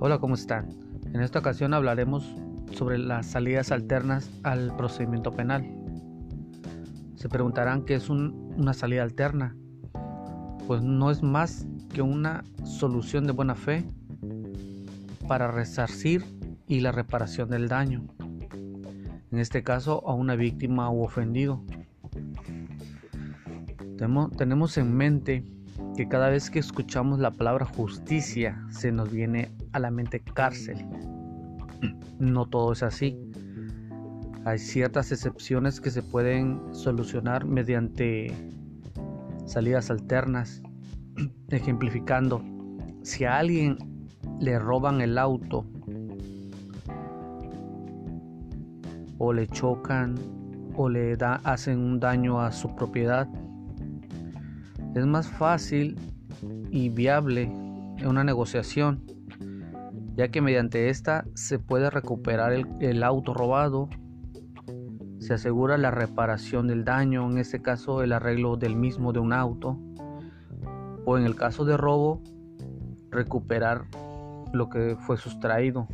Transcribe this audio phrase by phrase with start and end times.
[0.00, 0.68] Hola, ¿cómo están?
[1.12, 2.24] En esta ocasión hablaremos
[2.72, 5.68] sobre las salidas alternas al procedimiento penal.
[7.16, 9.56] Se preguntarán qué es una salida alterna.
[10.68, 13.84] Pues no es más que una solución de buena fe
[15.26, 16.24] para resarcir
[16.68, 18.04] y la reparación del daño.
[19.32, 21.64] En este caso a una víctima u ofendido.
[24.36, 25.42] Tenemos en mente
[25.96, 30.86] que cada vez que escuchamos la palabra justicia se nos viene a la mente cárcel.
[32.18, 33.18] No todo es así.
[34.44, 38.32] Hay ciertas excepciones que se pueden solucionar mediante
[39.46, 40.62] salidas alternas.
[41.50, 42.42] Ejemplificando,
[43.02, 43.78] si a alguien
[44.40, 45.66] le roban el auto
[49.18, 50.14] o le chocan
[50.76, 53.28] o le da, hacen un daño a su propiedad,
[54.94, 55.96] es más fácil
[56.70, 57.42] y viable
[57.98, 59.02] en una negociación,
[60.18, 63.88] ya que mediante esta se puede recuperar el, auto robado,
[65.20, 69.32] se asegura la reparación del daño, en este caso el arreglo del mismo de un
[69.32, 69.78] auto,
[71.04, 72.20] o en el caso de robo,
[73.10, 73.84] recuperar
[74.52, 75.86] lo que fue sustraído.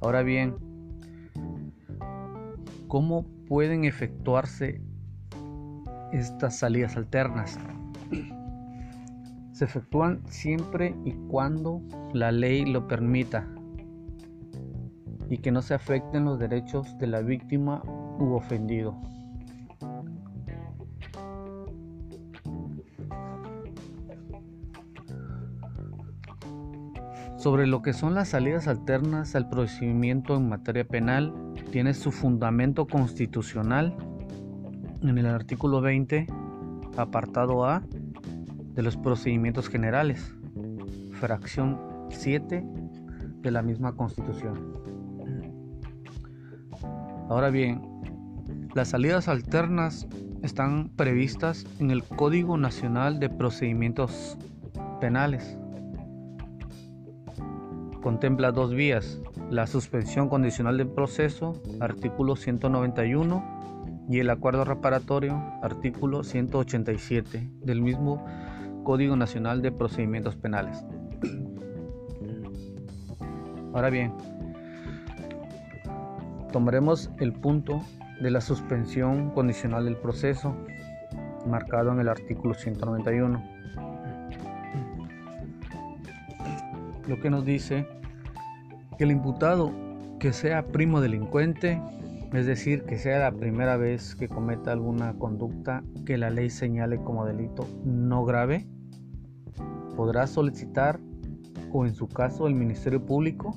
[0.00, 0.54] Ahora bien,
[2.86, 4.80] ¿cómo pueden efectuarse
[6.12, 7.58] estas salidas alternas
[9.62, 11.80] se efectúan siempre y cuando
[12.12, 13.46] la ley lo permita
[15.30, 17.80] y que no se afecten los derechos de la víctima
[18.18, 19.00] u ofendido.
[27.36, 31.32] Sobre lo que son las salidas alternas al procedimiento en materia penal,
[31.70, 33.94] tiene su fundamento constitucional
[35.02, 36.26] en el artículo 20,
[36.96, 37.84] apartado A,
[38.74, 40.34] de los procedimientos generales,
[41.20, 41.78] fracción
[42.10, 42.64] 7
[43.40, 44.78] de la misma Constitución.
[47.28, 47.82] Ahora bien,
[48.74, 50.06] las salidas alternas
[50.42, 54.36] están previstas en el Código Nacional de Procedimientos
[55.00, 55.56] Penales.
[58.02, 59.20] Contempla dos vías,
[59.50, 63.62] la suspensión condicional del proceso, artículo 191,
[64.08, 68.24] y el acuerdo reparatorio, artículo 187 del mismo
[68.82, 70.84] Código Nacional de Procedimientos Penales.
[73.72, 74.12] Ahora bien,
[76.52, 77.80] tomaremos el punto
[78.20, 80.54] de la suspensión condicional del proceso
[81.46, 83.42] marcado en el artículo 191.
[87.08, 87.86] Lo que nos dice
[88.98, 89.72] que el imputado
[90.18, 91.80] que sea primo delincuente
[92.32, 96.96] es decir, que sea la primera vez que cometa alguna conducta que la ley señale
[96.96, 98.66] como delito no grave,
[99.96, 101.00] podrá solicitar,
[101.72, 103.56] o en su caso el Ministerio Público,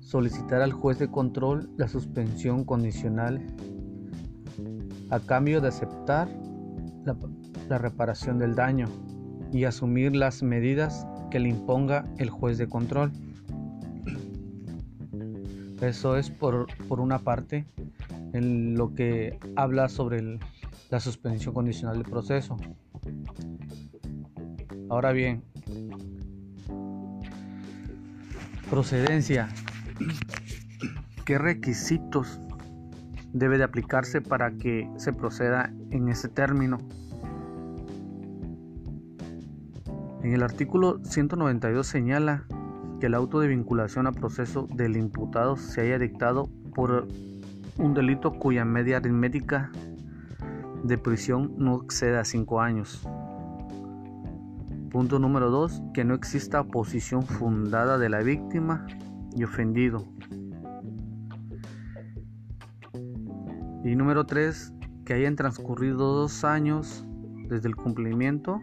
[0.00, 3.44] solicitar al juez de control la suspensión condicional
[5.10, 6.28] a cambio de aceptar
[7.04, 8.86] la, reparación del daño
[9.52, 13.12] y asumir las medidas que le imponga el juez de control.
[15.80, 17.66] Eso es por, una parte
[18.32, 20.38] en lo que habla sobre
[20.90, 22.56] la suspensión condicional del proceso.
[24.88, 25.42] Ahora bien,
[28.70, 29.48] procedencia.
[31.24, 32.40] ¿Qué requisitos
[33.32, 36.78] debe de aplicarse para que se proceda en ese término?
[40.22, 42.44] En el artículo 192 señala
[43.00, 47.08] que el auto de vinculación a proceso del imputado se haya dictado por
[47.78, 49.70] un delito cuya media aritmética
[50.84, 53.06] de prisión no exceda 5 años.
[54.90, 55.82] Punto número 2.
[55.94, 58.86] Que no exista oposición fundada de la víctima
[59.34, 60.06] y ofendido.
[63.84, 64.74] Y número 3.
[65.04, 67.04] Que hayan transcurrido dos años
[67.48, 68.60] desde el cumplimiento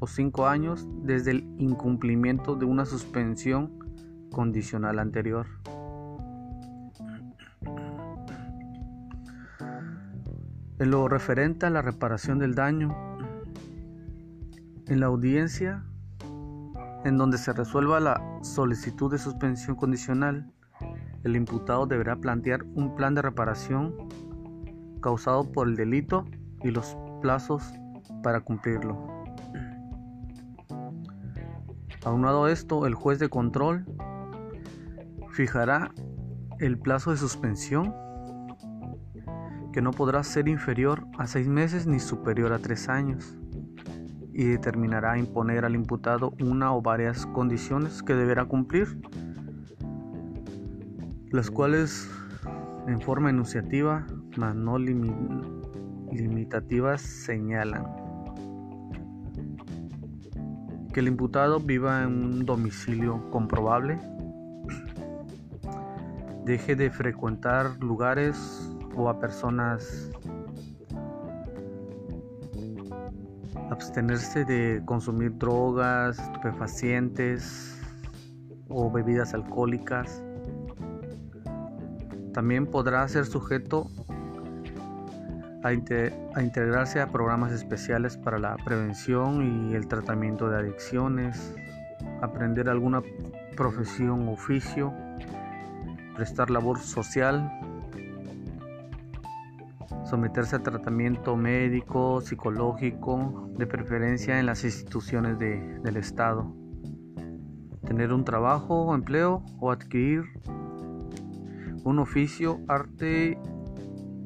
[0.00, 3.78] o cinco años desde el incumplimiento de una suspensión
[4.30, 5.46] condicional anterior.
[10.78, 13.17] En lo referente a la reparación del daño,
[14.88, 15.84] en la audiencia
[17.04, 20.50] en donde se resuelva la solicitud de suspensión condicional,
[21.24, 23.94] el imputado deberá plantear un plan de reparación
[25.00, 26.24] causado por el delito
[26.62, 27.72] y los plazos
[28.22, 29.06] para cumplirlo.
[32.04, 33.84] Aunado esto, el juez de control
[35.30, 35.92] fijará
[36.58, 37.94] el plazo de suspensión
[39.72, 43.37] que no podrá ser inferior a seis meses ni superior a tres años
[44.38, 49.00] y determinará imponer al imputado una o varias condiciones que deberá cumplir,
[51.32, 52.08] las cuales
[52.86, 54.06] en forma enunciativa,
[54.36, 57.84] mas no limitativas, señalan.
[60.94, 63.98] Que el imputado viva en un domicilio comprobable,
[66.44, 70.12] deje de frecuentar lugares o a personas
[73.70, 77.80] abstenerse de consumir drogas, estupefacientes
[78.68, 80.22] o bebidas alcohólicas.
[82.32, 83.88] También podrá ser sujeto
[85.62, 91.54] a, integrarse a programas especiales para la prevención y el tratamiento de adicciones,
[92.22, 93.02] aprender alguna
[93.56, 94.92] profesión oficio,
[96.14, 97.50] prestar labor social,
[100.04, 106.54] someterse a tratamiento médico, psicológico, de preferencia en las instituciones del Estado,
[107.86, 110.24] tener un trabajo o empleo o adquirir
[111.84, 113.38] un oficio, arte,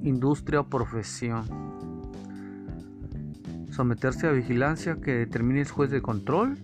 [0.03, 1.44] industria o profesión.
[3.70, 6.58] Someterse a vigilancia que determine el juez de control,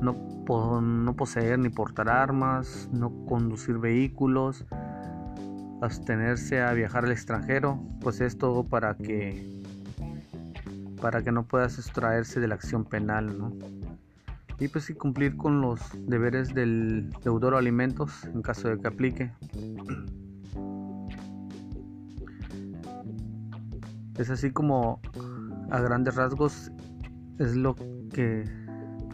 [0.00, 4.64] no poseer ni portar armas, no conducir vehículos,
[5.80, 9.60] abstenerse a viajar al extranjero, pues esto para que
[11.00, 13.52] para que no pueda sustraerse de la acción penal, ¿no?
[14.58, 19.32] Y pues sí cumplir con los deberes del deudor alimentos en caso de que aplique.
[24.18, 25.00] Es así como
[25.70, 26.70] a grandes rasgos
[27.38, 27.74] es lo
[28.12, 28.44] que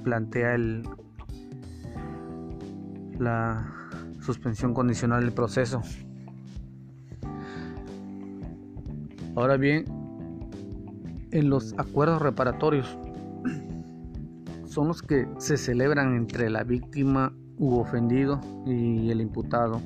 [0.02, 0.82] plantea el
[3.20, 3.72] la
[4.20, 5.80] suspensión condicional del proceso.
[9.36, 9.84] Ahora bien,
[11.30, 12.98] en los acuerdos reparatorios
[14.64, 19.82] son los que se celebran entre la víctima u ofendido y el imputado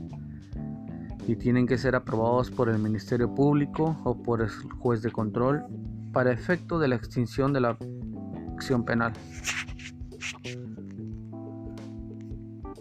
[1.27, 4.49] y tienen que ser aprobados por el Ministerio Público o por el
[4.79, 5.65] juez de control
[6.13, 7.77] para efecto de la extinción de la
[8.55, 9.13] acción penal.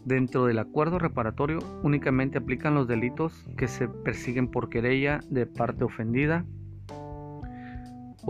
[0.06, 5.84] Dentro del acuerdo reparatorio únicamente aplican los delitos que se persiguen por querella de parte
[5.84, 6.46] ofendida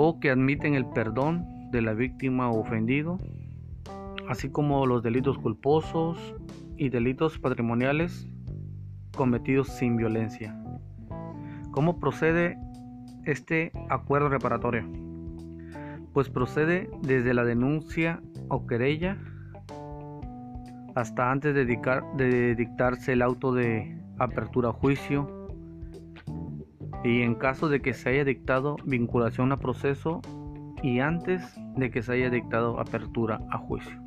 [0.01, 3.18] o que admiten el perdón de la víctima o ofendido,
[4.30, 6.36] así como los delitos culposos
[6.78, 8.25] y delitos patrimoniales
[9.18, 10.57] cometidos sin violencia.
[11.72, 12.57] ¿Cómo procede
[13.25, 14.90] este acuerdo reparatorio?
[16.13, 19.18] Pues procede desde la denuncia o querella
[20.96, 21.66] hasta antes de,
[22.16, 25.38] de dictarse el auto de apertura a juicio
[27.04, 30.22] y en caso de que se haya dictado vinculación a proceso
[30.84, 31.42] y antes
[31.75, 34.00] de que se haya dictado apertura a juicio.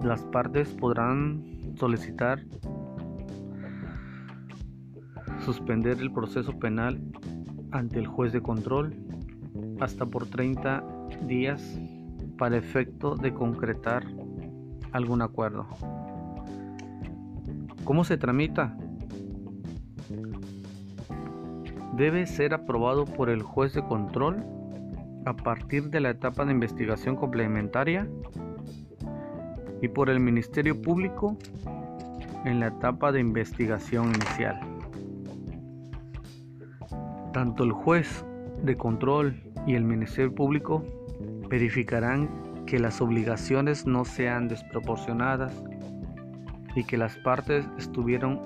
[0.00, 2.40] Las partes podrán solicitar
[5.44, 7.00] suspender el proceso penal
[7.70, 8.94] ante el juez de control
[9.80, 10.84] hasta por 30
[11.26, 11.78] días
[12.38, 14.04] para efecto de concretar
[14.92, 15.66] algún acuerdo.
[17.84, 18.76] ¿Cómo se tramita?
[21.94, 24.44] Debe ser aprobado por el juez de control
[25.24, 28.08] a partir de la etapa de investigación complementaria
[29.82, 31.36] y por el Ministerio Público
[32.44, 34.60] en la etapa de investigación inicial.
[37.32, 38.24] Tanto el juez
[38.62, 40.84] de control y el Ministerio Público
[41.48, 42.28] verificarán
[42.66, 45.52] que las obligaciones no sean desproporcionadas
[46.74, 48.40] y que las partes estuvieron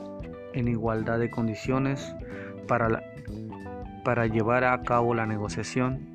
[0.55, 2.15] en igualdad de condiciones
[2.67, 3.03] para la
[4.05, 6.11] para llevar a cabo la negociación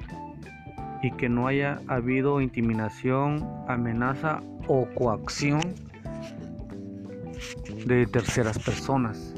[1.02, 5.62] y que no haya habido intimidación, amenaza o coacción
[7.86, 9.34] de terceras personas.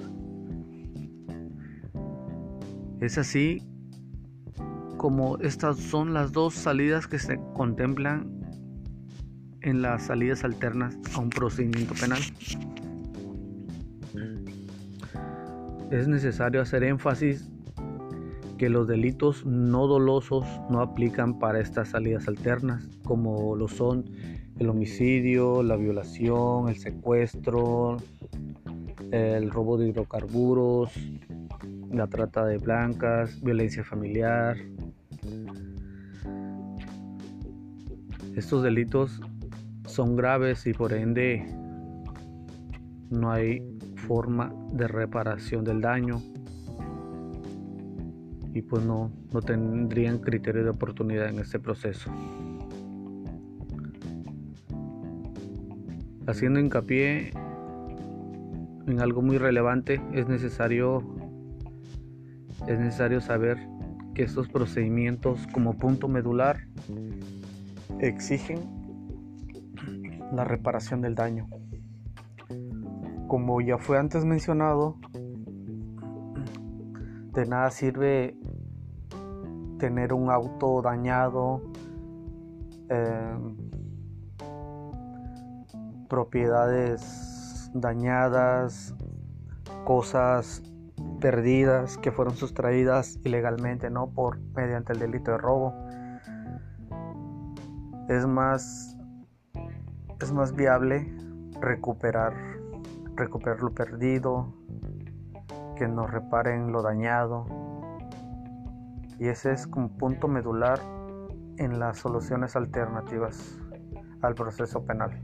[3.02, 3.62] Es así
[4.98, 8.32] como estas son las dos salidas que se contemplan
[9.62, 12.22] en las salidas alternas a un procedimiento penal.
[15.92, 17.50] Es necesario hacer énfasis
[18.58, 24.06] que los delitos no dolosos no aplican para estas salidas alternas, como lo son
[24.60, 27.98] el homicidio, la violación, el secuestro,
[29.12, 30.92] el robo de hidrocarburos,
[31.92, 34.58] la trata de blancas, violencia familiar.
[38.36, 39.22] Estos delitos
[39.86, 41.46] son graves y por ende
[43.10, 43.62] no hay
[44.08, 46.22] forma de reparación del daño
[48.58, 52.12] y pues no, no tendrían criterio de oportunidad en este proceso.
[56.28, 57.32] haciendo hincapié
[58.86, 61.02] en algo muy relevante, es necesario
[62.68, 63.58] es necesario saber
[64.14, 66.68] que estos procedimientos como punto medular
[68.00, 68.60] exigen
[70.34, 71.48] la reparación del daño.
[73.28, 74.98] Como ya fue antes mencionado,
[77.34, 78.36] de nada sirve
[79.78, 81.62] tener un auto dañado,
[82.90, 83.56] em,
[86.08, 88.96] propiedades dañadas,
[89.86, 90.62] cosas
[91.20, 95.74] perdidas que fueron sustraídas ilegalmente, no por mediante el delito de robo.
[98.10, 98.96] Es más
[100.20, 101.14] es más viable
[101.62, 102.34] recuperar
[103.18, 104.54] recuperar lo perdido,
[105.76, 107.46] que nos reparen lo dañado.
[109.20, 110.80] Y ese es un punto medular
[111.58, 113.58] en las soluciones alternativas
[114.22, 115.22] al proceso penal.